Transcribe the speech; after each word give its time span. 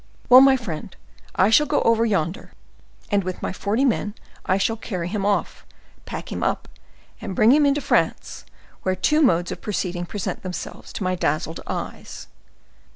"Well, 0.29 0.41
my 0.41 0.57
friend, 0.57 0.95
I 1.35 1.51
shall 1.51 1.67
go 1.67 1.83
over 1.83 2.05
yonder, 2.05 2.53
and 3.11 3.23
with 3.23 3.43
my 3.43 3.53
forty 3.53 3.85
men 3.85 4.15
I 4.47 4.57
shall 4.57 4.75
carry 4.75 5.07
him 5.07 5.27
off, 5.27 5.63
pack 6.07 6.31
him 6.31 6.41
up, 6.41 6.67
and 7.21 7.35
bring 7.35 7.51
him 7.51 7.67
into 7.67 7.81
France, 7.81 8.43
where 8.81 8.95
two 8.95 9.21
modes 9.21 9.51
of 9.51 9.61
proceeding 9.61 10.07
present 10.07 10.41
themselves 10.41 10.91
to 10.93 11.03
my 11.03 11.13
dazzled 11.13 11.59
eyes." 11.67 12.25